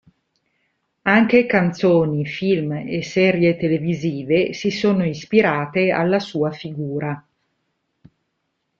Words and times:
Anche 1.03 1.45
canzoni, 1.45 2.25
film 2.25 2.71
e 2.71 3.03
serie 3.03 3.55
televisive 3.55 4.51
si 4.51 4.71
sono 4.71 5.05
ispirate 5.05 5.91
alla 5.91 6.17
sua 6.19 6.49
figura. 6.49 7.23